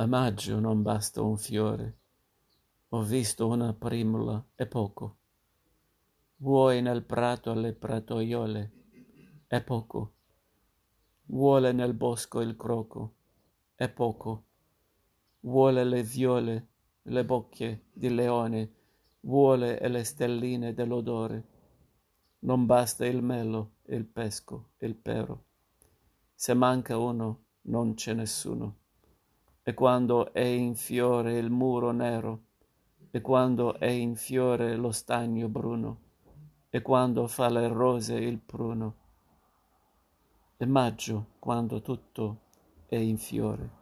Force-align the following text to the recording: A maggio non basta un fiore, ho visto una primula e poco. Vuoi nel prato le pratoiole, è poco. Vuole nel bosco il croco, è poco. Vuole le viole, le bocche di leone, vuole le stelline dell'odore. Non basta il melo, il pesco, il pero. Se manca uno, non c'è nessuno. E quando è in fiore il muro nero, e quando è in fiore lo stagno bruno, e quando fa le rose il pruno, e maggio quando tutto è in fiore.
A 0.00 0.06
maggio 0.06 0.58
non 0.60 0.80
basta 0.80 1.20
un 1.20 1.36
fiore, 1.36 1.98
ho 2.88 3.02
visto 3.02 3.46
una 3.46 3.74
primula 3.74 4.42
e 4.54 4.66
poco. 4.66 5.16
Vuoi 6.36 6.80
nel 6.80 7.04
prato 7.04 7.52
le 7.52 7.74
pratoiole, 7.74 8.72
è 9.46 9.62
poco. 9.62 10.12
Vuole 11.26 11.72
nel 11.72 11.92
bosco 11.92 12.40
il 12.40 12.56
croco, 12.56 13.12
è 13.74 13.90
poco. 13.90 14.44
Vuole 15.40 15.84
le 15.84 16.02
viole, 16.02 16.68
le 17.02 17.24
bocche 17.26 17.88
di 17.92 18.08
leone, 18.08 18.72
vuole 19.20 19.86
le 19.86 20.02
stelline 20.02 20.72
dell'odore. 20.72 21.44
Non 22.38 22.64
basta 22.64 23.04
il 23.04 23.22
melo, 23.22 23.72
il 23.88 24.06
pesco, 24.06 24.70
il 24.78 24.94
pero. 24.94 25.44
Se 26.34 26.54
manca 26.54 26.96
uno, 26.96 27.42
non 27.64 27.92
c'è 27.92 28.14
nessuno. 28.14 28.78
E 29.62 29.74
quando 29.74 30.32
è 30.32 30.42
in 30.42 30.74
fiore 30.74 31.38
il 31.38 31.50
muro 31.50 31.90
nero, 31.90 32.40
e 33.10 33.20
quando 33.20 33.74
è 33.78 33.88
in 33.88 34.16
fiore 34.16 34.76
lo 34.76 34.90
stagno 34.90 35.48
bruno, 35.48 35.98
e 36.70 36.80
quando 36.82 37.26
fa 37.26 37.48
le 37.48 37.68
rose 37.68 38.14
il 38.14 38.38
pruno, 38.38 38.94
e 40.56 40.66
maggio 40.66 41.26
quando 41.38 41.80
tutto 41.80 42.40
è 42.86 42.96
in 42.96 43.18
fiore. 43.18 43.79